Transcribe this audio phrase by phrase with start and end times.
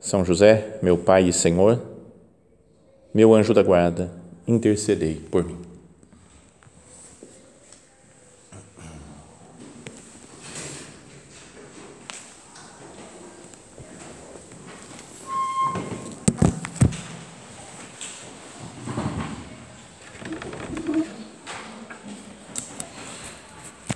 [0.00, 1.82] são José, meu Pai e Senhor,
[3.12, 4.10] meu anjo da guarda,
[4.46, 5.58] intercedei por mim.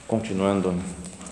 [0.09, 0.75] Continuando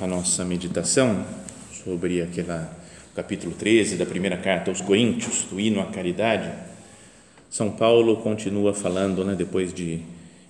[0.00, 1.24] a nossa meditação
[1.72, 2.77] sobre aquela
[3.18, 6.52] capítulo 13 da primeira carta aos Coríntios, do hino à caridade,
[7.50, 9.98] São Paulo continua falando, né, depois de,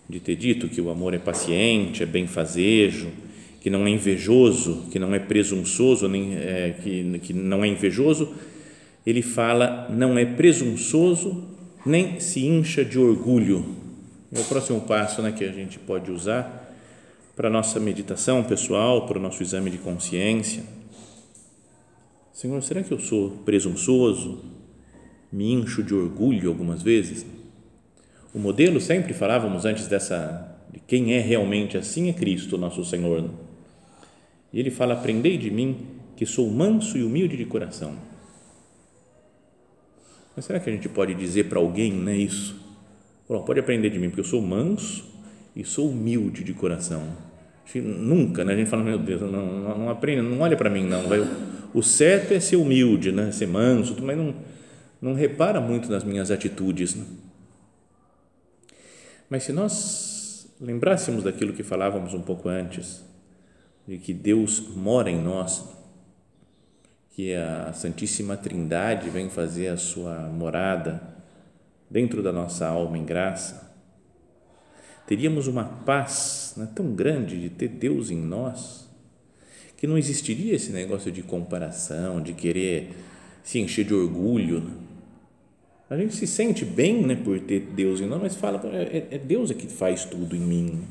[0.06, 3.08] de ter dito que o amor é paciente, é benfazejo,
[3.62, 8.34] que não é invejoso, que não é presunçoso, nem, é, que, que não é invejoso,
[9.06, 11.42] ele fala, não é presunçoso,
[11.86, 13.64] nem se incha de orgulho.
[14.30, 16.70] É o próximo passo né, que a gente pode usar
[17.34, 20.76] para a nossa meditação pessoal, para o nosso exame de consciência
[22.38, 24.44] Senhor, será que eu sou presunçoso?
[25.32, 27.26] Me incho de orgulho algumas vezes?
[28.32, 33.28] O modelo, sempre falávamos antes dessa, de quem é realmente assim, é Cristo, nosso Senhor.
[34.52, 35.78] E ele fala: Aprendei de mim,
[36.14, 37.96] que sou manso e humilde de coração.
[40.36, 42.54] Mas será que a gente pode dizer para alguém né, isso?
[43.26, 45.04] pode aprender de mim, porque eu sou manso
[45.56, 47.02] e sou humilde de coração.
[47.74, 48.52] Nunca, né?
[48.52, 51.02] A gente fala, meu Deus, não, não, não aprende, não olha para mim, não.
[51.08, 51.18] Vai,
[51.74, 53.30] o certo é ser humilde, né?
[53.30, 54.34] ser manso, mas não,
[55.00, 56.94] não repara muito nas minhas atitudes.
[56.94, 57.04] Né?
[59.28, 63.04] Mas se nós lembrássemos daquilo que falávamos um pouco antes,
[63.86, 65.64] de que Deus mora em nós,
[67.10, 71.16] que a Santíssima Trindade vem fazer a sua morada
[71.90, 73.74] dentro da nossa alma em graça,
[75.06, 78.87] teríamos uma paz né, tão grande de ter Deus em nós
[79.78, 82.90] que não existiria esse negócio de comparação, de querer
[83.44, 84.60] se encher de orgulho.
[84.60, 84.72] Né?
[85.88, 89.18] A gente se sente bem né, por ter Deus em nós, mas fala, é, é
[89.18, 90.84] Deus é que faz tudo em mim.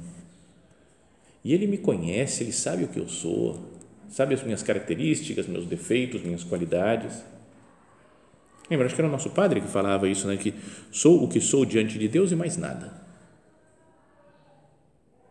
[1.44, 3.60] E Ele me conhece, Ele sabe o que eu sou,
[4.10, 7.22] sabe as minhas características, meus defeitos, minhas qualidades.
[8.70, 10.54] Lembra, acho que era o nosso padre que falava isso, né, que
[10.94, 13.06] sou o que sou diante de Deus e mais nada.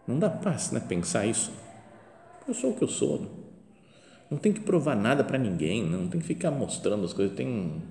[0.06, 1.50] Não dá paz né, pensar isso.
[2.46, 3.45] Eu sou o que eu sou.
[4.30, 7.36] Não tem que provar nada para ninguém, não tem que ficar mostrando as coisas.
[7.36, 7.82] Tem,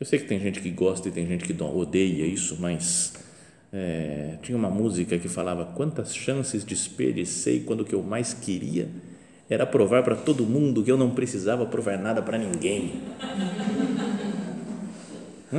[0.00, 3.14] eu sei que tem gente que gosta e tem gente que odeia isso, mas
[3.72, 8.88] é, tinha uma música que falava quantas chances desperdicei quando o que eu mais queria
[9.48, 12.94] era provar para todo mundo que eu não precisava provar nada para ninguém.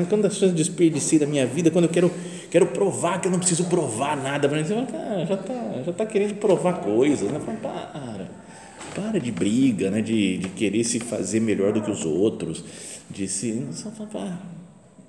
[0.10, 2.12] Quantas chances desperdicei da minha vida quando eu quero
[2.50, 4.86] quero provar que eu não preciso provar nada para ninguém.
[4.86, 7.40] Cara, já está já tá querendo provar coisas, né?
[7.40, 8.13] Fala, para
[8.94, 10.02] para de briga, né?
[10.02, 12.64] de, de querer se fazer melhor do que os outros,
[13.10, 13.68] de se.
[13.72, 14.42] Só falar,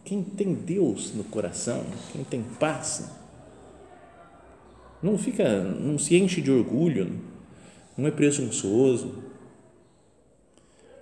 [0.05, 3.11] quem tem Deus no coração, quem tem paz,
[5.03, 7.21] não fica, não se enche de orgulho,
[7.97, 9.23] não é presunçoso.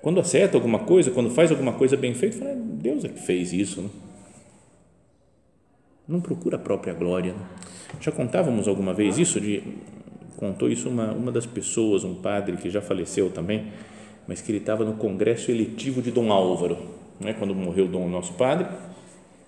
[0.00, 3.53] Quando acerta alguma coisa, quando faz alguma coisa bem feita, fala, Deus é que fez
[3.53, 3.82] isso.
[3.82, 3.91] Né?
[6.09, 7.32] Não procura a própria glória.
[7.32, 7.47] Né?
[8.00, 9.62] Já contávamos alguma vez isso de
[10.42, 13.69] contou isso uma, uma das pessoas, um padre que já faleceu também,
[14.26, 16.78] mas que ele estava no congresso eletivo de Dom Álvaro,
[17.20, 17.32] né?
[17.32, 18.66] quando morreu o nosso padre,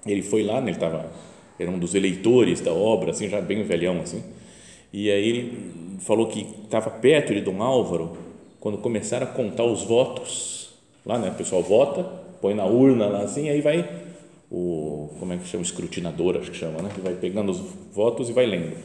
[0.07, 0.69] ele foi lá, né?
[0.69, 1.11] ele estava,
[1.59, 4.23] era um dos eleitores da obra, assim, já bem velhão, assim,
[4.93, 8.17] e aí ele falou que estava perto de Dom Álvaro,
[8.61, 10.75] quando começaram a contar os votos,
[11.05, 12.05] lá, né, o pessoal vota,
[12.41, 13.85] põe na urna lá, assim, aí vai
[14.49, 17.59] o, como é que chama, escrutinador, acho que chama, né, que vai pegando os
[17.93, 18.77] votos e vai lendo,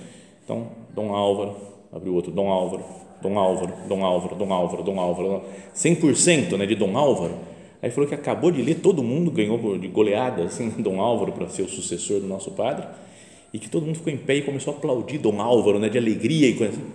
[0.44, 2.83] então, Dom Álvaro, abriu outro, Dom Álvaro,
[3.21, 5.41] Dom Álvaro, Dom Álvaro, Dom Álvaro, Dom Álvaro,
[5.75, 7.36] 100% né, de Dom Álvaro.
[7.81, 11.47] Aí falou que acabou de ler, todo mundo ganhou de goleada, assim, Dom Álvaro para
[11.50, 12.88] ser o sucessor do nosso padre,
[13.53, 15.97] e que todo mundo ficou em pé e começou a aplaudir Dom Álvaro, né, de
[15.97, 16.86] alegria e coisa assim.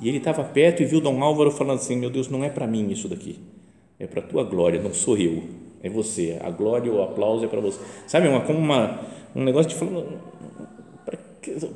[0.00, 2.66] E ele estava perto e viu Dom Álvaro falando assim: Meu Deus, não é para
[2.66, 3.38] mim isso daqui,
[3.98, 5.42] é para tua glória, não sou eu,
[5.82, 6.38] é você.
[6.42, 7.80] A glória, o aplauso é para você.
[8.06, 9.00] Sabe, uma, como uma,
[9.34, 10.04] um negócio de falar,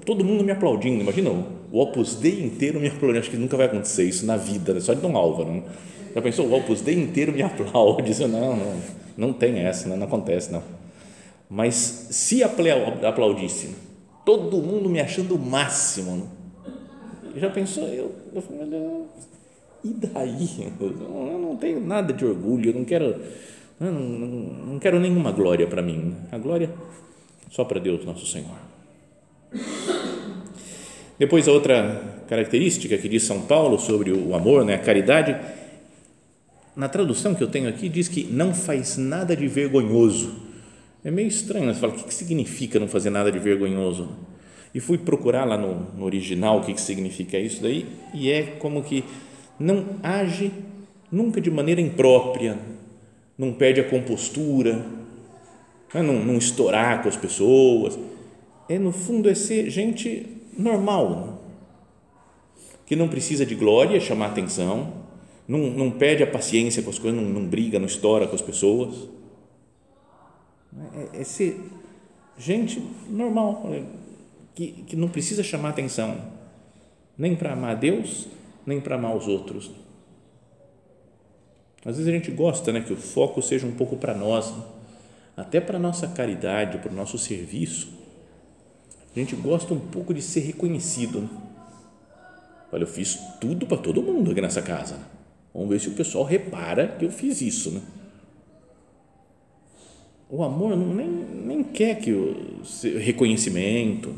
[0.05, 1.31] todo mundo me aplaudindo, imagina
[1.73, 4.81] o Opus Dei inteiro me aplaudindo, acho que nunca vai acontecer isso na vida, né?
[4.81, 5.63] só de Dom Álvaro, né?
[6.15, 8.77] já pensou, o Opus Dei inteiro me aplaude, não, não,
[9.17, 10.63] não tem essa, não, não acontece não,
[11.49, 11.75] mas
[12.11, 13.75] se aplaudisse,
[14.25, 16.29] todo mundo me achando o máximo,
[17.37, 17.87] já pensou?
[17.89, 18.69] Eu, eu falei,
[19.85, 20.73] e daí?
[20.81, 23.17] Eu não tenho nada de orgulho, eu não quero,
[23.79, 24.29] não, não,
[24.67, 26.15] não quero nenhuma glória para mim.
[26.31, 26.71] A glória
[27.51, 28.57] só para Deus, nosso Senhor.
[31.21, 35.37] Depois, a outra característica que diz São Paulo sobre o amor, né, a caridade,
[36.75, 40.35] na tradução que eu tenho aqui, diz que não faz nada de vergonhoso.
[41.05, 41.75] É meio estranho, né?
[41.75, 44.09] você fala, o que significa não fazer nada de vergonhoso?
[44.75, 47.85] E fui procurar lá no, no original o que, que significa isso daí,
[48.15, 49.05] e é como que
[49.59, 50.51] não age
[51.13, 52.57] nunca de maneira imprópria,
[53.37, 54.87] não perde a compostura,
[55.93, 57.99] não, é não, não estourar com as pessoas.
[58.71, 61.41] É, no fundo, é ser gente normal,
[62.87, 64.93] que não precisa de glória, chamar atenção,
[65.47, 68.43] não, não perde a paciência com as coisas, não, não briga, não estoura com as
[68.43, 69.09] pessoas.
[71.15, 71.61] É, é ser
[72.39, 73.71] gente normal,
[74.55, 76.17] que, que não precisa chamar atenção,
[77.17, 78.29] nem para amar a Deus,
[78.65, 79.71] nem para amar os outros.
[81.85, 84.63] Às vezes a gente gosta né, que o foco seja um pouco para nós, né?
[85.37, 88.00] até para a nossa caridade, para o nosso serviço.
[89.15, 91.21] A gente gosta um pouco de ser reconhecido.
[91.21, 91.29] Né?
[92.73, 94.95] Olha, eu fiz tudo para todo mundo aqui nessa casa.
[94.97, 95.05] Né?
[95.53, 97.73] Vamos ver se o pessoal repara que eu fiz isso.
[97.73, 97.83] Né?
[100.29, 102.63] O amor não, nem, nem quer que o
[102.99, 104.15] reconhecimento.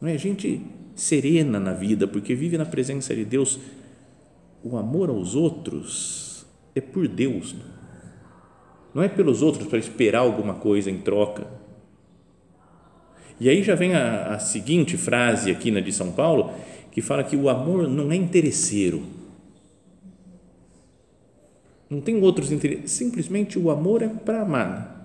[0.00, 0.62] Não é gente
[0.94, 3.58] serena na vida, porque vive na presença de Deus.
[4.62, 7.54] O amor aos outros é por Deus,
[8.94, 11.46] não é pelos outros para esperar alguma coisa em troca.
[13.40, 16.52] E aí já vem a, a seguinte frase aqui na de São Paulo,
[16.92, 19.02] que fala que o amor não é interesseiro.
[21.88, 24.98] Não tem outros interesses, simplesmente o amor é para amar.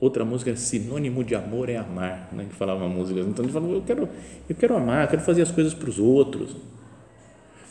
[0.00, 2.46] Outra música, sinônimo de amor é amar, né?
[2.48, 3.20] que falava uma música.
[3.20, 4.08] Então ele falou, eu quero,
[4.48, 6.56] eu quero amar, quero fazer as coisas para os outros.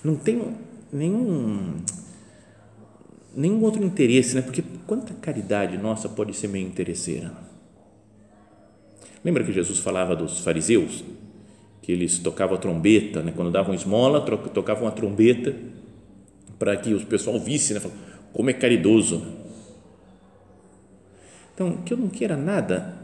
[0.03, 0.55] Não tenho
[0.93, 1.75] nenhum
[3.35, 4.41] nenhum outro interesse, né?
[4.41, 7.31] Porque quanta caridade nossa pode ser meio interesseira.
[9.23, 11.03] Lembra que Jesus falava dos fariseus
[11.81, 13.33] que eles tocavam a trombeta, né?
[13.35, 15.55] Quando davam esmola, tocavam a trombeta
[16.59, 17.81] para que o pessoal visse, né?
[18.31, 19.25] Como é caridoso.
[21.53, 22.97] Então, que eu não queira nada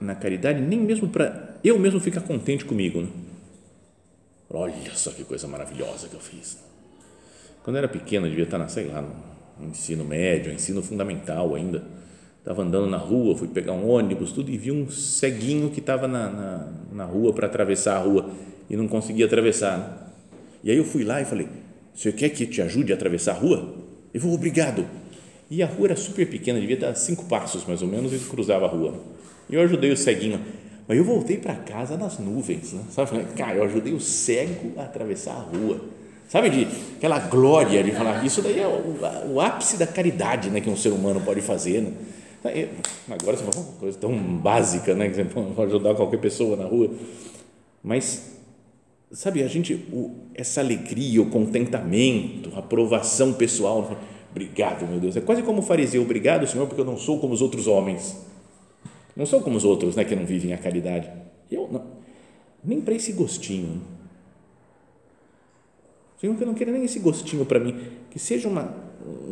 [0.00, 3.00] na caridade, nem mesmo para eu mesmo ficar contente comigo.
[3.00, 3.08] Né?
[4.50, 6.62] Olha só que coisa maravilhosa que eu fiz.
[7.62, 9.02] Quando eu era pequeno, eu devia estar, na, sei lá,
[9.58, 11.82] no ensino médio, ensino fundamental ainda.
[12.44, 16.06] Estava andando na rua, fui pegar um ônibus, tudo, e vi um ceguinho que estava
[16.06, 18.28] na, na, na rua para atravessar a rua
[18.68, 19.78] e não conseguia atravessar.
[19.78, 19.86] Né?
[20.62, 21.48] E aí eu fui lá e falei:
[21.94, 23.74] Você quer que te ajude a atravessar a rua?
[24.12, 24.84] Ele falou: Obrigado.
[25.50, 28.66] E a rua era super pequena, devia dar cinco passos mais ou menos, e cruzava
[28.66, 28.92] a rua.
[29.48, 30.38] E eu ajudei o ceguinho.
[30.86, 32.82] Mas eu voltei para casa nas nuvens, né?
[32.90, 33.08] sabe?
[33.08, 35.80] Falei, cara, eu ajudei o cego a atravessar a rua.
[36.28, 40.60] Sabe, de aquela glória de falar, isso daí é o, o ápice da caridade né,
[40.60, 41.80] que um ser humano pode fazer.
[41.80, 41.92] Né?
[43.10, 46.64] Agora você fala uma coisa tão básica, né, que você pode ajudar qualquer pessoa na
[46.64, 46.90] rua.
[47.82, 48.38] Mas,
[49.10, 53.96] sabe, a gente, o, essa alegria, o contentamento, a aprovação pessoal,
[54.34, 55.16] Obrigado, meu Deus.
[55.16, 58.16] É quase como o fariseu, obrigado, Senhor, porque eu não sou como os outros homens.
[59.14, 61.08] Não sou como os outros, né, que não vivem a caridade.
[61.48, 61.84] Eu não,
[62.64, 63.80] nem para esse gostinho.
[66.20, 67.76] Senhor, que eu não quero nem esse gostinho para mim,
[68.10, 68.74] que seja uma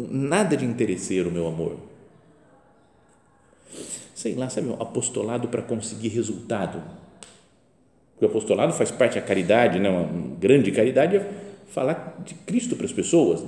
[0.08, 1.76] nada de interesseiro, meu amor.
[4.14, 6.82] Sei lá, sabe, apostolado para conseguir resultado.
[8.12, 11.30] Porque o apostolado faz parte da caridade, né, uma grande caridade é
[11.68, 13.42] falar de Cristo para as pessoas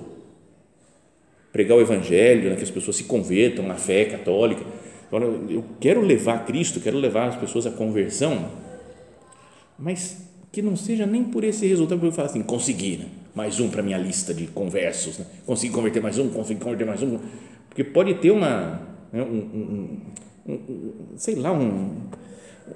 [1.52, 4.64] pregar o evangelho, né, que as pessoas se convertam na fé católica.
[5.12, 8.50] Olha, eu quero levar Cristo, quero levar as pessoas à conversão,
[9.78, 13.06] mas que não seja nem por esse resultado, porque eu falo assim, consegui, né?
[13.34, 15.26] mais um para minha lista de conversos, né?
[15.46, 17.18] consegui converter mais um, consegui converter mais um,
[17.68, 18.80] porque pode ter uma,
[19.14, 20.00] né, um,
[20.46, 22.02] um, um, sei lá, um,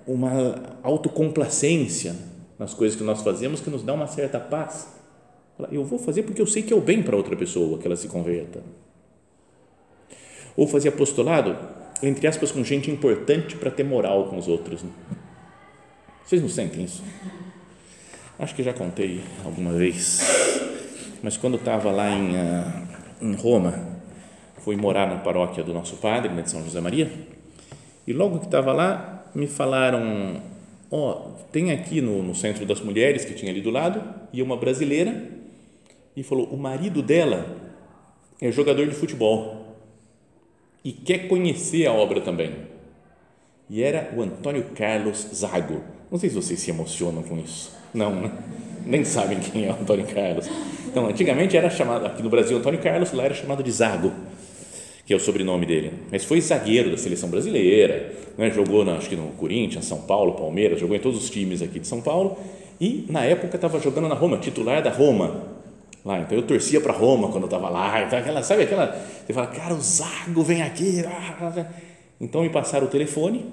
[0.07, 2.14] uma autocomplacência
[2.59, 4.99] nas coisas que nós fazemos que nos dá uma certa paz
[5.73, 7.97] eu vou fazer porque eu sei que é o bem para outra pessoa que ela
[7.97, 8.62] se converta.
[10.57, 11.57] Ou fazer apostolado,
[12.02, 14.83] entre aspas, com gente importante para ter moral com os outros.
[14.83, 14.90] Né?
[16.25, 17.02] Vocês não sentem isso?
[18.38, 20.21] Acho que já contei alguma vez,
[21.23, 22.88] mas quando estava lá em, uh,
[23.21, 23.97] em Roma,
[24.68, 27.10] fui morar na paróquia do nosso padre, né, de São José Maria,
[28.06, 30.42] e logo que estava lá, me falaram:
[30.90, 34.42] Ó, oh, tem aqui no, no Centro das Mulheres, que tinha ali do lado, e
[34.42, 35.25] uma brasileira
[36.14, 37.46] e falou: o marido dela
[38.42, 39.75] é jogador de futebol.
[40.84, 42.52] e quer conhecer a obra também.
[43.70, 45.82] E era o Antônio Carlos Zago.
[46.10, 47.75] Não sei se vocês se emocionam com isso.
[47.94, 48.32] Não, né?
[48.84, 50.46] Nem sabem quem é o Antônio Carlos.
[50.87, 54.12] Então, antigamente era chamado, aqui no Brasil, Antônio Carlos, lá era chamado de Zago,
[55.08, 55.90] que é o sobrenome dele.
[56.12, 58.50] Mas foi zagueiro da seleção brasileira, né?
[58.50, 61.80] jogou, na, acho que no Corinthians, São Paulo, Palmeiras, jogou em todos os times aqui
[61.80, 62.36] de São Paulo
[62.78, 65.44] e, na época, estava jogando na Roma, titular da Roma
[66.04, 66.20] lá.
[66.20, 68.02] Então eu torcia para Roma quando eu estava lá.
[68.02, 69.02] Então, aquela, sabe aquela.
[69.26, 71.02] Você fala, cara, o Zago vem aqui.
[72.20, 73.46] Então me passaram o telefone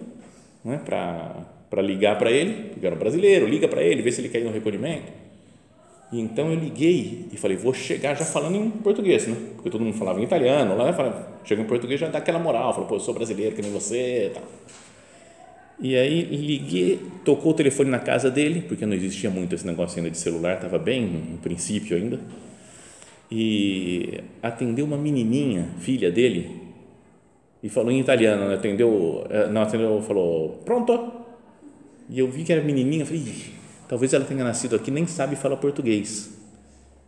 [0.61, 4.43] né, para ligar para ele, porque era brasileiro, liga para ele, vê se ele ir
[4.43, 5.09] no recolhimento.
[6.11, 9.35] E então eu liguei e falei, vou chegar já falando em português, né?
[9.55, 11.25] Porque todo mundo falava em italiano, lá né?
[11.43, 14.31] chega em português já dá aquela moral, falou, pô, eu sou brasileiro que nem você,
[14.33, 14.43] tal.
[15.79, 19.97] E aí liguei, tocou o telefone na casa dele, porque não existia muito esse negócio
[19.97, 22.19] ainda de celular, estava bem no princípio ainda.
[23.29, 26.61] E atendeu uma menininha, filha dele,
[27.61, 28.55] e falou em italiano, né?
[28.55, 31.11] atendeu, eh, não atendeu, falou, pronto.
[32.09, 33.23] E eu vi que era menininha, falei,
[33.87, 36.31] talvez ela tenha nascido aqui, nem sabe falar português.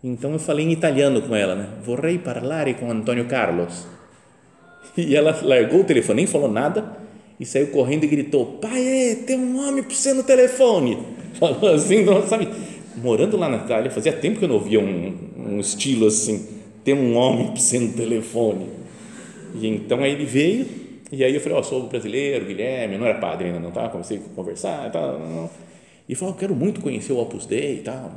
[0.03, 1.69] Então eu falei em italiano com ela, né?
[1.83, 3.85] Vorrei parlare com Antônio Carlos.
[4.95, 6.97] E ela largou o telefone, nem falou nada
[7.39, 10.97] e saiu correndo e gritou: Pai, tem um homem para você no telefone.
[11.39, 12.49] Falou assim, não sabe?
[12.95, 16.47] Morando lá na Itália, fazia tempo que eu não ouvia um, um estilo assim:
[16.83, 18.69] tem um homem para você no telefone.
[19.53, 20.65] E então aí ele veio,
[21.11, 23.87] e aí eu falei: Ó, oh, sou brasileiro, Guilherme, não era padre ainda, não tá?
[23.89, 25.51] Comecei a conversar e tal.
[26.07, 28.11] E falou: Quero muito conhecer o Opus Dei e tal.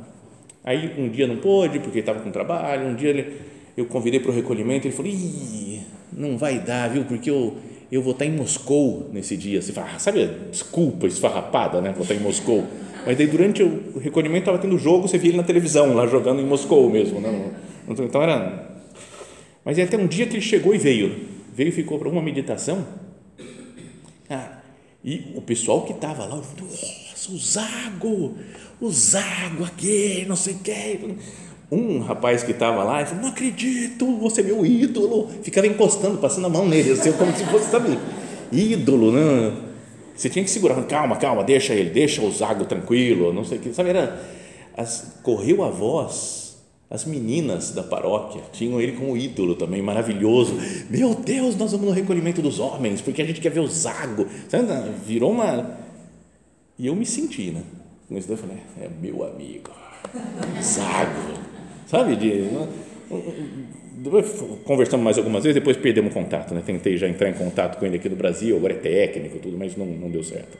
[0.63, 3.37] Aí um dia não pôde, porque estava com trabalho, um dia ele,
[3.75, 5.81] eu convidei para o recolhimento, ele falou: Ih,
[6.11, 7.03] não vai dar, viu?
[7.05, 7.57] Porque eu
[7.91, 9.61] eu vou estar em Moscou nesse dia.
[9.61, 11.91] Você fala, sabe, desculpa esfarrapada, né?
[11.91, 12.65] Vou estar em Moscou.
[13.05, 16.39] Mas daí durante o recolhimento estava tendo jogo, você via ele na televisão, lá jogando
[16.39, 17.19] em Moscou mesmo.
[17.19, 17.51] Né?
[17.89, 18.79] Então era.
[19.65, 21.27] Mas é até um dia que ele chegou e veio.
[21.53, 22.87] Veio e ficou para uma meditação.
[24.29, 24.59] Ah,
[25.03, 28.35] e o pessoal que estava lá, falei, nossa, o Zago,
[28.79, 30.99] o Zago aqui, não sei quê
[31.71, 35.29] um rapaz que estava lá e falou: Não acredito, você é meu ídolo.
[35.41, 37.97] Ficava encostando, passando a mão nele, assim, como se fosse, sabe,
[38.51, 39.53] ídolo, né?
[40.13, 43.61] Você tinha que segurar, calma, calma, deixa ele, deixa o Zago tranquilo, não sei o
[43.61, 43.89] que, sabe?
[43.89, 44.21] Era,
[44.75, 46.57] as, correu a voz,
[46.89, 50.53] as meninas da paróquia tinham ele como ídolo também, maravilhoso.
[50.89, 54.27] Meu Deus, nós vamos no recolhimento dos homens, porque a gente quer ver o Zago.
[55.05, 55.80] Virou uma.
[56.81, 57.61] E eu me senti, né?
[58.09, 59.69] Com isso eu falei: É meu amigo,
[60.59, 61.51] Zago
[61.85, 62.15] sabe?
[62.15, 62.49] De,
[64.63, 66.63] conversamos mais algumas vezes, depois perdemos contato, né?
[66.65, 69.75] Tentei já entrar em contato com ele aqui no Brasil, agora é técnico, tudo, mas
[69.75, 70.57] não, não deu certo.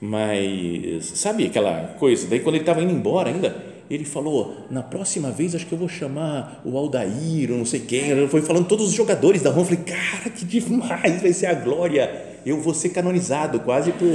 [0.00, 2.26] Mas sabe aquela coisa?
[2.28, 3.54] Daí quando ele estava indo embora ainda,
[3.88, 8.10] ele falou: na próxima vez acho que eu vou chamar o Aldair, não sei quem.
[8.10, 9.62] Ele foi falando todos os jogadores da Roma.
[9.62, 12.35] Eu falei: cara, que demais, vai ser a glória.
[12.46, 14.08] Eu vou ser canonizado quase por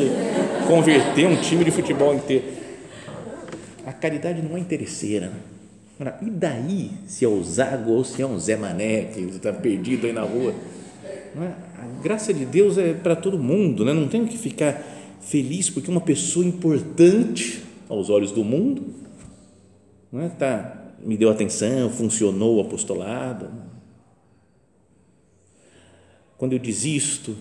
[0.65, 2.45] converter um time de futebol inteiro.
[3.85, 5.33] A caridade não é interesseira.
[6.21, 10.07] E daí se é o Zago ou se é um Zé Mané que está perdido
[10.07, 10.55] aí na rua?
[11.05, 11.51] É?
[11.77, 13.91] A graça de Deus é para todo mundo, né?
[13.91, 14.81] não tem que ficar
[15.19, 18.95] feliz porque uma pessoa importante aos olhos do mundo
[20.09, 20.29] não é?
[20.29, 23.49] tá, me deu atenção, funcionou o apostolado.
[26.37, 27.35] Quando eu desisto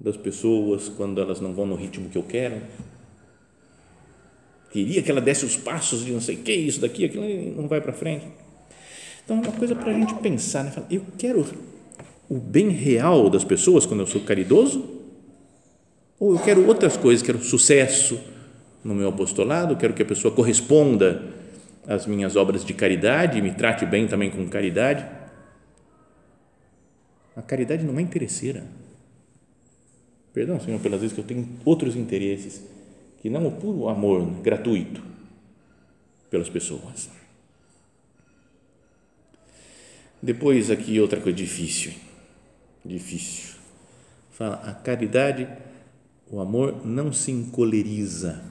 [0.00, 2.56] das pessoas, quando elas não vão no ritmo que eu quero,
[4.70, 7.68] queria que ela desse os passos de não sei o que, isso daqui, aquilo, não
[7.68, 8.26] vai para frente.
[9.24, 10.72] Então, é uma coisa para a gente pensar, né?
[10.90, 11.44] eu quero
[12.28, 15.00] o bem real das pessoas quando eu sou caridoso?
[16.18, 18.20] Ou eu quero outras coisas, quero sucesso
[18.82, 21.22] no meu apostolado, quero que a pessoa corresponda
[21.86, 25.04] às minhas obras de caridade, me trate bem também com caridade.
[27.36, 28.64] A caridade não é interesseira.
[30.32, 32.62] Perdão, Senhor, pelas vezes que eu tenho outros interesses
[33.20, 35.02] que não o puro amor gratuito
[36.30, 37.10] pelas pessoas.
[40.22, 41.92] Depois aqui outra coisa difícil,
[42.84, 43.56] difícil.
[44.30, 45.48] Fala, a caridade,
[46.30, 48.42] o amor não se encoleriza,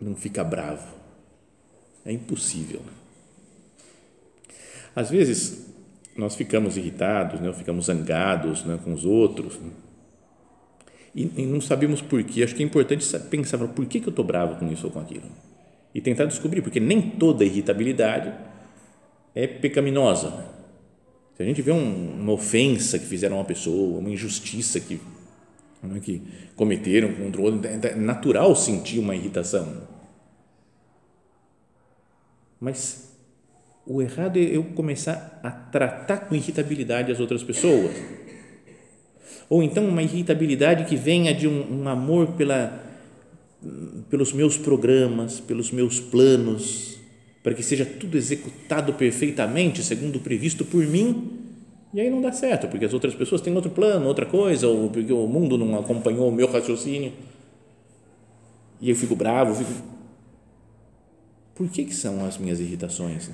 [0.00, 0.94] não fica bravo.
[2.04, 2.80] É impossível.
[4.94, 5.66] Às vezes
[6.16, 9.70] nós ficamos irritados, né, ficamos zangados né, com os outros, né,
[11.16, 12.44] e, e não sabemos por quê.
[12.44, 15.00] Acho que é importante pensar, por que, que eu estou bravo com isso ou com
[15.00, 15.24] aquilo?
[15.94, 18.32] E tentar descobrir, porque nem toda irritabilidade
[19.34, 20.44] é pecaminosa.
[21.34, 25.00] Se a gente vê um, uma ofensa que fizeram a uma pessoa, uma injustiça que,
[25.82, 26.22] é, que
[26.54, 29.88] cometeram contra o outro, é, é natural sentir uma irritação.
[32.60, 33.06] Mas
[33.86, 37.94] O errado é eu começar a tratar com irritabilidade as outras pessoas.
[39.48, 42.82] Ou então uma irritabilidade que venha de um, um amor pela,
[44.10, 46.98] pelos meus programas, pelos meus planos,
[47.42, 51.30] para que seja tudo executado perfeitamente, segundo o previsto por mim,
[51.94, 54.90] e aí não dá certo, porque as outras pessoas têm outro plano, outra coisa, ou
[54.90, 57.12] porque o mundo não acompanhou o meu raciocínio.
[58.80, 59.82] E eu fico bravo, fico...
[61.54, 63.30] Por que, que são as minhas irritações?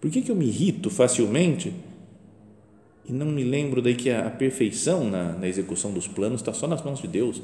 [0.00, 1.74] Por que, que eu me irrito facilmente
[3.08, 6.66] e não me lembro daí que a, perfeição na, na execução dos planos está só
[6.66, 7.40] nas mãos de Deus?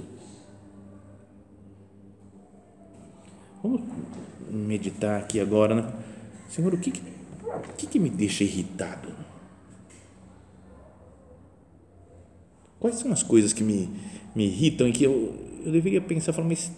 [3.62, 3.80] Vamos
[4.50, 5.92] meditar aqui agora, né?
[6.48, 9.08] Senhor, o que, o que, que me deixa irritado?
[12.80, 13.88] Quais são as coisas que me,
[14.34, 15.32] me irritam e que eu,
[15.64, 16.72] eu deveria pensar, falar, mas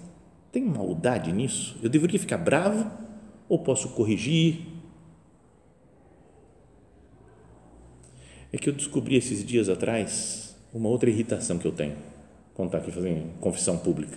[0.53, 1.79] tem maldade nisso?
[1.83, 2.91] Eu deveria ficar bravo
[3.49, 4.74] ou posso corrigir?
[8.55, 11.95] É que eu descobri esses dias atrás uma outra irritação que eu tenho.
[12.55, 14.17] Contar aqui, fazer confissão pública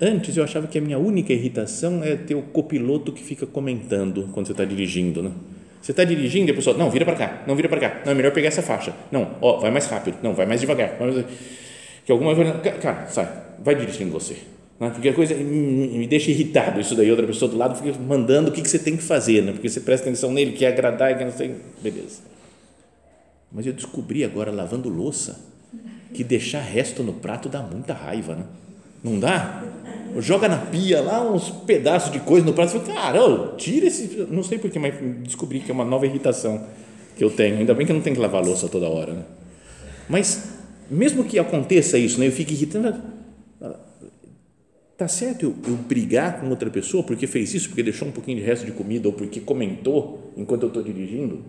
[0.00, 4.28] Antes eu achava que a minha única irritação é ter o copiloto que fica comentando
[4.32, 5.30] quando você está dirigindo, né?
[5.80, 8.10] Você está dirigindo e a pessoa, não, vira para cá, não vira para cá, não,
[8.10, 11.12] é melhor pegar essa faixa, não, ó, vai mais rápido, não, vai mais devagar, vai
[11.12, 11.26] mais...
[12.04, 12.50] que alguma vez,
[12.82, 13.28] cara, sai,
[13.60, 14.36] vai dirigindo você,
[14.80, 14.90] né?
[14.90, 18.52] porque a coisa me deixa irritado isso daí, outra pessoa do lado fica mandando o
[18.52, 19.52] que, que você tem que fazer, né?
[19.52, 22.35] porque você presta atenção nele, quer agradar, e não sei, beleza.
[23.56, 25.40] Mas eu descobri agora, lavando louça,
[26.12, 28.44] que deixar resto no prato dá muita raiva, né?
[29.02, 29.64] Não dá?
[30.18, 32.72] joga na pia lá uns pedaços de coisa no prato.
[32.72, 34.26] Você fala, cara, tira esse.
[34.30, 36.66] Não sei porquê, mas descobri que é uma nova irritação
[37.16, 37.56] que eu tenho.
[37.56, 39.14] Ainda bem que eu não tenho que lavar louça toda hora.
[39.14, 39.22] Né?
[40.06, 40.50] Mas,
[40.90, 42.94] mesmo que aconteça isso, né, eu fique irritando.
[44.98, 48.38] Tá certo eu, eu brigar com outra pessoa porque fez isso, porque deixou um pouquinho
[48.38, 51.42] de resto de comida ou porque comentou enquanto eu estou dirigindo?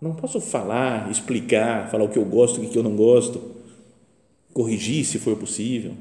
[0.00, 3.56] Não posso falar, explicar, falar o que eu gosto, o que eu não gosto,
[4.52, 5.92] corrigir se for possível.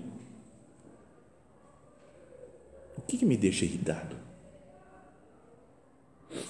[2.98, 4.16] O que, me deixa irritado?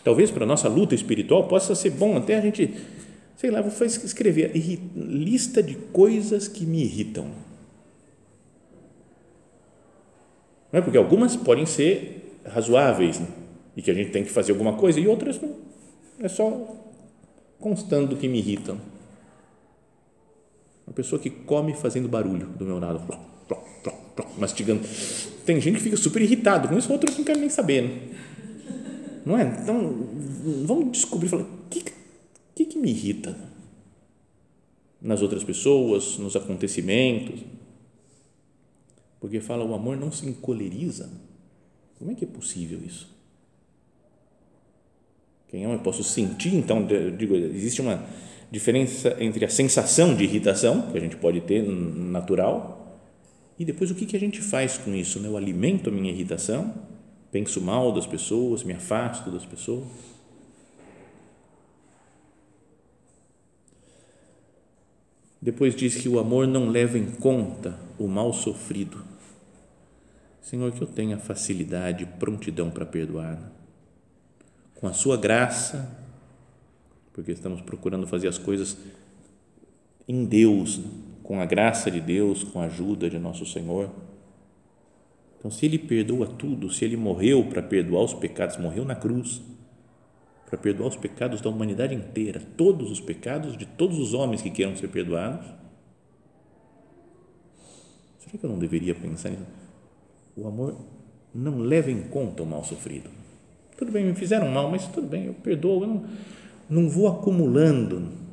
[0.03, 2.73] Talvez para a nossa luta espiritual possa ser bom até a gente,
[3.35, 4.51] sei lá, vou escrever
[4.95, 7.25] lista de coisas que me irritam.
[10.71, 10.81] Não é?
[10.81, 13.27] Porque algumas podem ser razoáveis né?
[13.75, 15.55] e que a gente tem que fazer alguma coisa e outras não.
[16.19, 16.84] É só
[17.59, 18.79] constando que me irritam.
[20.85, 23.01] Uma pessoa que come fazendo barulho do meu lado
[24.37, 24.81] mastigando.
[25.45, 27.83] Tem gente que fica super irritado com isso, outros não querem nem saber.
[27.83, 28.25] Né?
[29.25, 29.59] Não é?
[29.61, 30.07] Então,
[30.65, 31.83] vamos descobrir, falar, o que,
[32.53, 33.35] que, que me irrita
[35.01, 37.41] nas outras pessoas, nos acontecimentos?
[39.19, 41.09] Porque fala, o amor não se encoleriza.
[41.97, 43.14] Como é que é possível isso?
[45.47, 46.85] Quem ama, eu posso sentir, então,
[47.17, 48.03] digo, existe uma
[48.51, 52.99] diferença entre a sensação de irritação, que a gente pode ter natural,
[53.57, 55.19] e depois o que, que a gente faz com isso?
[55.19, 55.27] Né?
[55.27, 56.73] Eu alimento a minha irritação,
[57.31, 59.85] penso mal das pessoas, me afasto das pessoas.
[65.41, 69.03] Depois diz que o amor não leva em conta o mal sofrido.
[70.41, 73.51] Senhor, que eu tenha facilidade, prontidão para perdoar.
[74.85, 75.97] Com a sua graça,
[77.11, 78.77] porque estamos procurando fazer as coisas
[80.07, 80.79] em Deus,
[81.23, 83.89] com a graça de Deus, com a ajuda de nosso Senhor.
[85.39, 89.41] Então, se Ele perdoa tudo, se Ele morreu para perdoar os pecados, morreu na cruz,
[90.45, 94.51] para perdoar os pecados da humanidade inteira, todos os pecados de todos os homens que
[94.51, 95.47] queiram ser perdoados,
[98.19, 99.47] será que eu não deveria pensar nisso?
[100.37, 100.77] O amor
[101.33, 103.24] não leva em conta o mal sofrido.
[103.77, 106.03] Tudo bem, me fizeram mal, mas tudo bem, eu perdoo, eu não,
[106.69, 108.25] não vou acumulando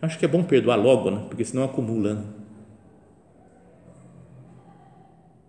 [0.00, 1.24] Acho que é bom perdoar logo, né?
[1.28, 2.24] porque senão acumula.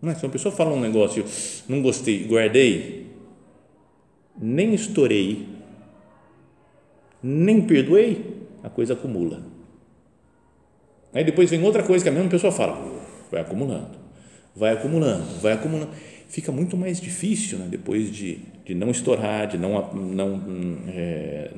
[0.02, 0.12] Né?
[0.12, 0.16] É?
[0.16, 1.24] Se uma pessoa fala um negócio,
[1.68, 3.12] não gostei, guardei,
[4.36, 5.48] nem estourei,
[7.22, 9.44] nem perdoei, a coisa acumula.
[11.14, 12.76] Aí depois vem outra coisa que a mesma pessoa fala,
[13.32, 13.98] vai acumulando,
[14.56, 15.92] vai acumulando, vai acumulando.
[16.30, 17.68] Fica muito mais difícil né?
[17.68, 20.40] depois de, de não estourar, de não, não
[20.88, 21.50] é,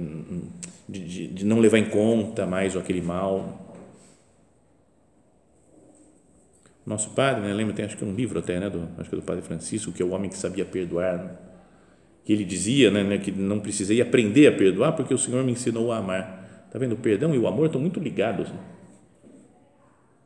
[0.88, 3.78] de, de, não levar em conta mais aquele mal.
[6.86, 9.20] Nosso padre, né, lembra, tem acho que um livro até, né, do, acho que é
[9.20, 11.32] do padre Francisco, que é o homem que sabia perdoar, né?
[12.24, 15.52] que ele dizia né, né, que não precisei aprender a perdoar porque o Senhor me
[15.52, 16.64] ensinou a amar.
[16.66, 16.94] Está vendo?
[16.94, 18.48] O perdão e o amor estão muito ligados.
[18.50, 18.60] Né?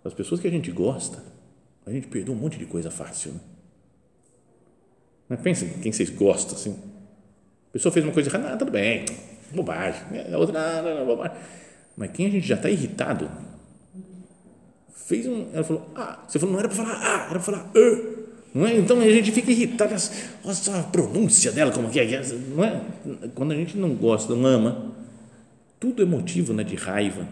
[0.03, 1.23] As pessoas que a gente gosta,
[1.83, 3.31] a gente perdoa um monte de coisa fácil.
[3.31, 3.39] Né?
[5.27, 6.75] Mas pensa quem vocês gostam, assim.
[7.69, 9.05] A pessoa fez uma coisa errada, ah, tudo bem,
[9.53, 10.01] bobagem.
[10.31, 11.37] A outra, não, não, não, bobagem.
[11.97, 13.29] Mas quem a gente já está irritado,
[15.05, 15.47] fez um.
[15.53, 18.25] Ela falou, ah, você falou, não era para falar ah, era para falar ah.
[18.53, 18.77] Não é?
[18.77, 22.21] Então a gente fica irritado, nossa, a pronúncia dela, como que é,
[22.55, 22.81] não é?
[23.35, 24.93] Quando a gente não gosta, não ama,
[25.77, 27.27] tudo é motivo né, de raiva.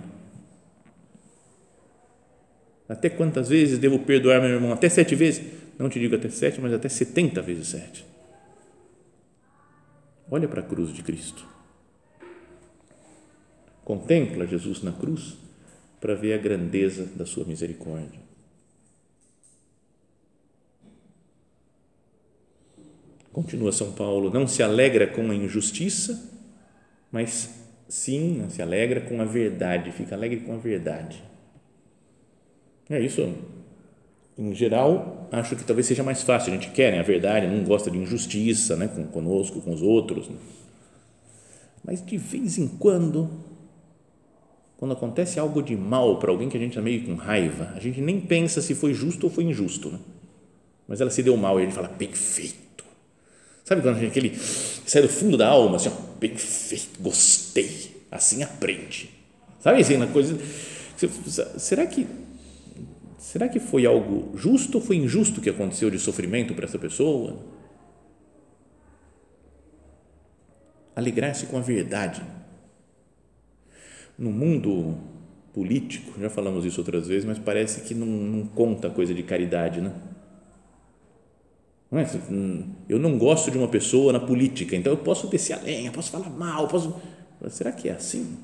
[2.88, 4.74] Até quantas vezes devo perdoar meu irmão?
[4.74, 5.43] Até sete vezes?
[5.80, 8.06] Não te digo até sete, mas até setenta vezes sete.
[10.30, 11.46] Olha para a cruz de Cristo.
[13.84, 15.38] Contempla Jesus na cruz
[16.00, 18.19] para ver a grandeza da sua misericórdia.
[23.32, 26.32] Continua São Paulo, não se alegra com a injustiça,
[27.12, 27.50] mas
[27.88, 31.24] sim se alegra com a verdade, fica alegre com a verdade.
[32.93, 33.27] É isso.
[34.38, 36.53] Em geral, acho que talvez seja mais fácil.
[36.53, 40.29] A gente quer né, a verdade, não gosta de injustiça né, conosco, com os outros.
[40.29, 40.36] Né?
[41.84, 43.29] Mas de vez em quando,
[44.77, 47.79] quando acontece algo de mal para alguém que a gente está meio com raiva, a
[47.79, 49.89] gente nem pensa se foi justo ou foi injusto.
[49.89, 49.99] Né?
[50.88, 52.84] Mas ela se deu mal e a gente fala, bem feito.
[53.65, 59.10] Sabe quando gente aquele, sai do fundo da alma, assim, ó, gostei, assim aprende.
[59.60, 60.38] Sabe assim, uma coisa.
[61.58, 62.06] Será que
[63.24, 67.38] será que foi algo justo ou foi injusto que aconteceu de sofrimento para essa pessoa?
[70.94, 72.22] Alegrar-se com a verdade.
[74.18, 74.98] No mundo
[75.54, 79.80] político, já falamos isso outras vezes, mas parece que não, não conta coisa de caridade,
[79.80, 79.96] né?
[81.94, 82.06] É?
[82.90, 86.12] Eu não gosto de uma pessoa na política, então eu posso descer a lenha, posso
[86.12, 86.94] falar mal, posso.
[87.50, 88.38] Será que é assim?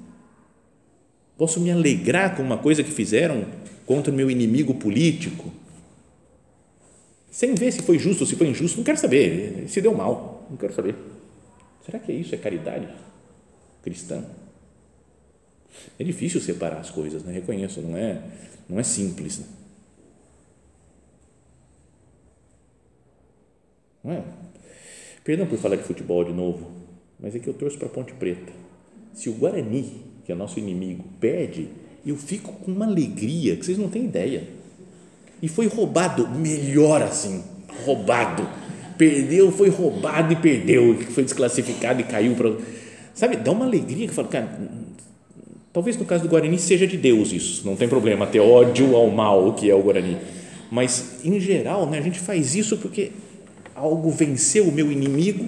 [1.37, 3.45] Posso me alegrar com uma coisa que fizeram
[3.89, 5.51] contra o meu inimigo político,
[7.31, 10.45] sem ver se foi justo ou se foi injusto, não quero saber, se deu mal,
[10.47, 10.93] não quero saber.
[11.83, 12.35] Será que é isso?
[12.35, 12.87] É caridade
[13.81, 14.23] cristã?
[15.97, 17.33] É difícil separar as coisas, né?
[17.33, 18.21] reconheço, não é,
[18.69, 19.39] não é simples.
[19.39, 19.45] Né?
[24.03, 24.23] Não é?
[25.23, 26.71] Perdão por falar de futebol de novo,
[27.19, 28.53] mas é que eu torço para Ponte Preta.
[29.15, 31.69] Se o Guarani, que é nosso inimigo, perde,
[32.05, 34.43] eu fico com uma alegria que vocês não têm ideia.
[35.41, 37.43] E foi roubado, melhor assim,
[37.85, 38.47] roubado.
[38.97, 42.53] Perdeu, foi roubado e perdeu, foi desclassificado e caiu para.
[43.13, 44.59] Sabe, dá uma alegria que fala, cara,
[45.71, 49.09] talvez no caso do Guarani seja de Deus isso, não tem problema ter ódio ao
[49.09, 50.17] mal, que é o Guarani.
[50.69, 53.11] Mas, em geral, né, a gente faz isso porque
[53.73, 55.47] algo venceu o meu inimigo,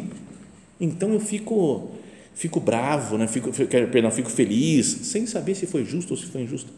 [0.79, 1.91] então eu fico
[2.33, 3.27] fico bravo, né?
[3.27, 6.71] fico, perdão, fico feliz, sem saber se foi justo ou se foi injusto.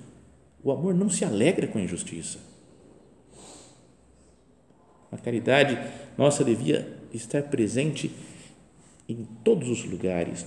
[0.64, 2.40] O amor não se alegra com a injustiça.
[5.12, 5.78] A caridade
[6.18, 8.12] nossa devia estar presente
[9.08, 10.46] em todos os lugares,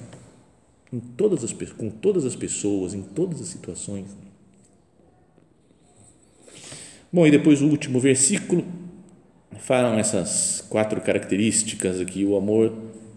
[0.93, 4.07] em todas as, com todas as pessoas, em todas as situações.
[7.13, 8.65] Bom, e depois o último versículo,
[9.61, 12.73] falam essas quatro características aqui: o amor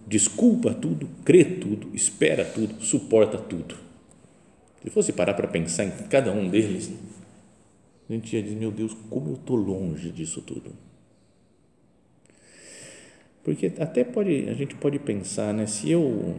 [0.10, 3.76] desculpa tudo, crê tudo, espera tudo, suporta tudo.
[4.82, 6.92] Se fosse parar para pensar em cada um deles,
[8.10, 10.72] a gente ia dizer: meu Deus, como eu estou longe disso tudo.
[13.44, 16.36] Porque até pode, a gente pode pensar, né, se eu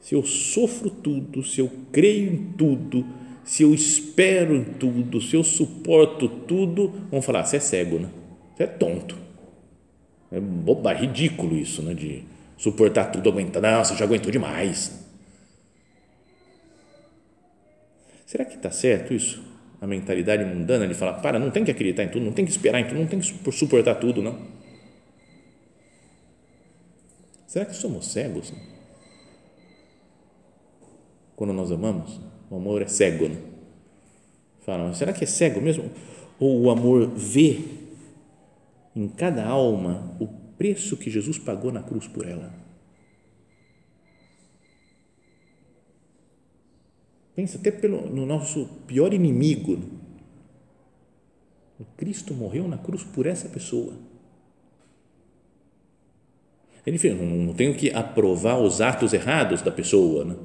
[0.00, 3.06] se eu sofro tudo, se eu creio em tudo,
[3.44, 8.10] se eu espero em tudo, se eu suporto tudo, vamos falar, você é cego, né?
[8.54, 9.16] Você é tonto.
[10.30, 11.94] É boba, ridículo isso, né?
[11.94, 12.24] De
[12.62, 13.60] suportar tudo, aguentar.
[13.60, 14.92] Não, já aguentou demais.
[18.24, 19.42] Será que está certo isso?
[19.80, 22.52] A mentalidade mundana de falar, para, não tem que acreditar em tudo, não tem que
[22.52, 24.38] esperar em tudo, não tem que suportar tudo, não.
[27.48, 28.52] Será que somos cegos?
[31.34, 33.38] Quando nós amamos, o amor é cego, né?
[34.60, 35.90] Fala, será que é cego mesmo?
[36.38, 37.58] Ou o amor vê
[38.94, 42.54] em cada alma o preço que Jesus pagou na cruz por ela.
[47.34, 49.80] Pensa até pelo, no nosso pior inimigo.
[51.80, 53.94] O Cristo morreu na cruz por essa pessoa.
[56.86, 60.24] Ele fez, não, tenho que aprovar os atos errados da pessoa.
[60.24, 60.36] Né?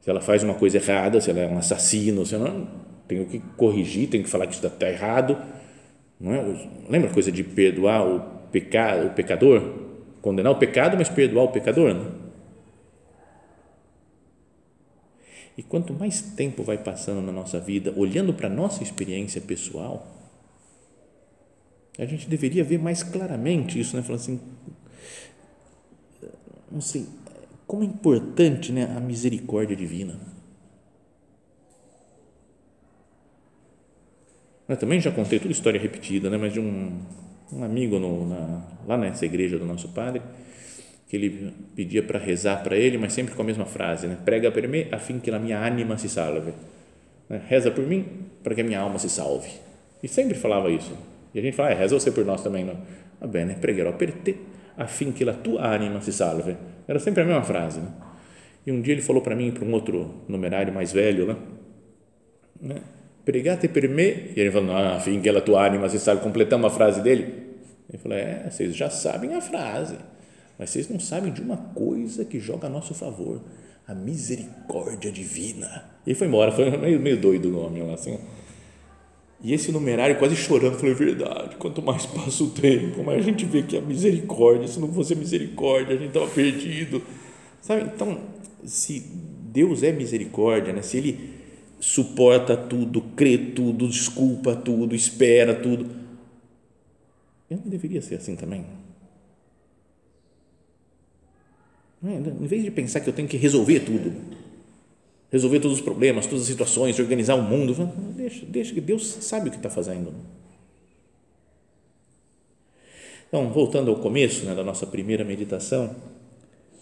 [0.00, 2.66] Se ela faz uma coisa errada, se ela é um assassino, se não,
[3.06, 5.36] tenho que corrigir, tenho que falar que isso está errado.
[6.18, 6.42] Não é?
[6.88, 9.60] Lembra a coisa de perdoar o pecar, o pecador,
[10.22, 11.92] condenar o pecado, mas perdoar o pecador.
[11.92, 12.10] Né?
[15.58, 20.06] E quanto mais tempo vai passando na nossa vida, olhando para a nossa experiência pessoal,
[21.98, 24.02] a gente deveria ver mais claramente isso, né?
[24.02, 24.40] Falando assim,
[26.72, 27.06] Não sei,
[27.66, 30.18] como é importante né, a misericórdia divina.
[34.66, 37.00] Eu também já contei toda história repetida, né, mas de um,
[37.52, 40.22] um amigo no, na, lá nessa igreja do nosso padre,
[41.08, 44.16] que ele pedia para rezar para ele, mas sempre com a mesma frase, né?
[44.24, 46.52] Prega per me afim que a minha anima se salve.
[47.28, 47.40] Né?
[47.46, 48.04] Reza por mim
[48.42, 49.50] para que a minha alma se salve.
[50.02, 50.96] E sempre falava isso.
[51.32, 52.76] E a gente fala, é, reza você por nós também, não?
[53.20, 54.36] Va bene, pregherò per te
[54.76, 56.56] afim que a tua anima se salve.
[56.86, 57.88] Era sempre a mesma frase, né?
[58.66, 61.38] E um dia ele falou para mim, para um outro numerário mais velho,
[62.60, 62.80] né?
[63.26, 64.32] Pregate per me.
[64.34, 66.22] E ele falou, não, afim que a tua anima se salve.
[66.22, 67.24] Completamos a frase dele.
[67.90, 69.96] Ele falou, é, vocês já sabem a frase
[70.58, 73.40] mas vocês não sabem de uma coisa que joga a nosso favor,
[73.86, 75.84] a misericórdia divina.
[76.06, 78.18] E foi embora, foi meio, meio doido o homem lá, assim.
[79.42, 83.22] E esse numerário quase chorando, falou, é verdade, quanto mais passa o tempo, mais a
[83.22, 87.02] gente vê que a misericórdia, se não fosse a misericórdia, a gente estava perdido.
[87.60, 88.18] Sabe, então,
[88.64, 89.00] se
[89.52, 90.80] Deus é misericórdia, né?
[90.80, 91.35] se Ele
[91.86, 95.88] suporta tudo, crê tudo, desculpa tudo, espera tudo,
[97.48, 98.66] eu não deveria ser assim também?
[102.04, 102.08] É?
[102.08, 104.12] Em vez de pensar que eu tenho que resolver tudo,
[105.30, 107.72] resolver todos os problemas, todas as situações, organizar o mundo,
[108.16, 110.12] deixa, deixa que Deus sabe o que está fazendo.
[113.28, 115.94] Então, voltando ao começo né, da nossa primeira meditação,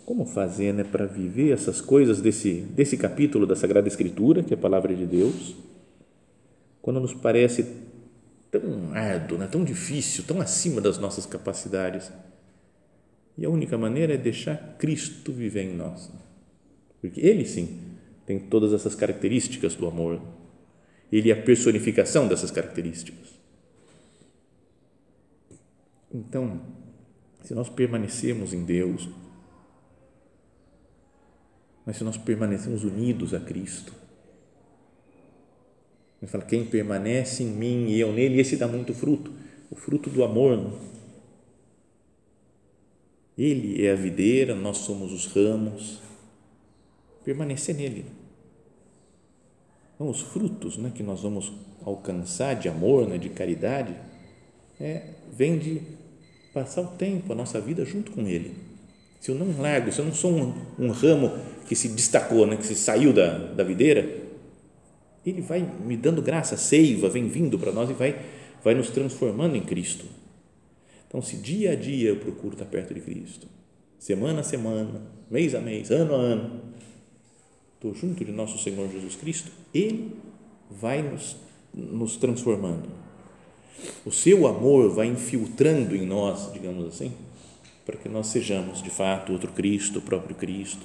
[0.05, 4.57] como fazer né, para viver essas coisas desse, desse capítulo da Sagrada Escritura, que é
[4.57, 5.57] a palavra de Deus,
[6.83, 7.67] quando nos parece
[8.51, 12.11] tão árduo, né, tão difícil, tão acima das nossas capacidades
[13.37, 16.11] e a única maneira é deixar Cristo viver em nós.
[17.01, 17.81] Porque Ele sim
[18.25, 20.21] tem todas essas características do amor.
[21.11, 23.35] Ele é a personificação dessas características.
[26.12, 26.61] Então,
[27.43, 29.09] se nós permanecemos em Deus,
[31.85, 33.92] mas se nós permanecemos unidos a Cristo,
[36.23, 39.31] ele fala: quem permanece em mim e eu nele, esse dá muito fruto,
[39.70, 40.57] o fruto do amor.
[40.57, 40.94] Não?
[43.37, 46.01] Ele é a videira, nós somos os ramos.
[47.25, 48.05] Permanecer nele.
[49.94, 53.94] Então, os frutos né, que nós vamos alcançar de amor, né, de caridade,
[54.79, 55.81] é, vem de
[56.53, 58.55] passar o tempo, a nossa vida junto com Ele.
[59.20, 61.33] Se eu não largo, se eu não sou um, um ramo
[61.66, 64.09] que se destacou, né, que se saiu da, da videira,
[65.24, 68.18] Ele vai me dando graça, seiva, vem vindo para nós e vai,
[68.62, 70.05] vai nos transformando em Cristo
[71.14, 73.46] então, se dia a dia eu procuro estar perto de Cristo,
[74.00, 75.00] semana a semana,
[75.31, 76.61] mês a mês, ano a ano,
[77.77, 80.16] estou junto de nosso Senhor Jesus Cristo, Ele
[80.68, 81.37] vai nos,
[81.72, 82.88] nos transformando.
[84.05, 87.12] O seu amor vai infiltrando em nós, digamos assim,
[87.87, 90.85] para que nós sejamos de fato outro Cristo, o próprio Cristo.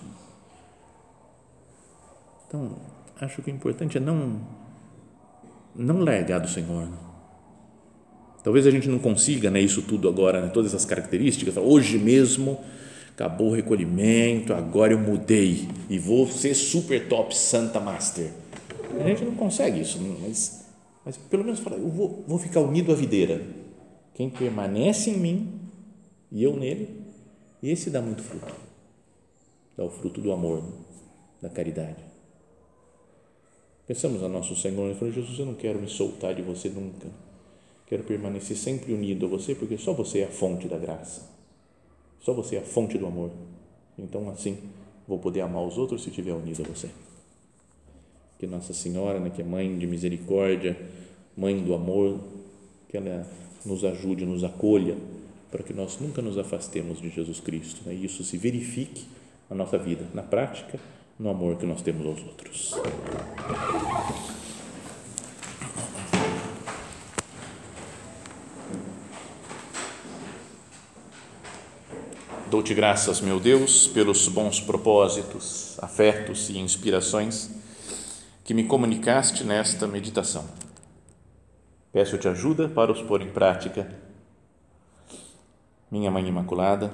[2.50, 2.78] Então,
[3.22, 4.42] acho que o importante é não
[5.76, 6.90] não largar do Senhor.
[6.90, 7.10] Não
[8.44, 11.56] Talvez a gente não consiga né, isso tudo agora, né, todas essas características.
[11.58, 12.60] Hoje mesmo
[13.12, 18.32] acabou o recolhimento, agora eu mudei e vou ser super top Santa Master.
[19.00, 20.66] A gente não consegue isso, mas,
[21.06, 23.42] mas pelo menos fala, eu vou, vou ficar unido à videira.
[24.14, 25.60] Quem permanece em mim
[26.32, 26.90] e eu nele,
[27.62, 28.54] esse dá muito fruto.
[29.78, 30.64] Dá o fruto do amor,
[31.42, 32.09] da caridade.
[33.90, 37.08] Pensamos a nosso Senhor e falou, Jesus, eu não quero me soltar de você nunca
[37.88, 41.28] Quero permanecer sempre unido a você, porque só você é a fonte da graça.
[42.22, 43.32] Só você é a fonte do amor.
[43.98, 44.60] Então, assim,
[45.08, 46.88] vou poder amar os outros se estiver unido a você.
[48.38, 50.80] Que Nossa Senhora, né, que é mãe de misericórdia,
[51.36, 52.20] mãe do amor,
[52.90, 53.26] que ela
[53.66, 54.98] nos ajude, nos acolha,
[55.50, 57.82] para que nós nunca nos afastemos de Jesus Cristo.
[57.88, 59.04] Né, e isso se verifique
[59.50, 60.80] na nossa vida, na prática,
[61.20, 62.76] no amor que nós temos aos outros.
[72.50, 77.52] Dou-te graças, meu Deus, pelos bons propósitos, afetos e inspirações
[78.44, 80.46] que me comunicaste nesta meditação.
[81.92, 83.96] Peço-te ajuda para os pôr em prática.
[85.92, 86.92] Minha Mãe Imaculada,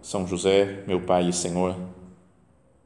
[0.00, 1.76] São José, meu Pai e Senhor,